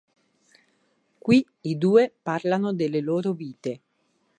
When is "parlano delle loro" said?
2.23-3.33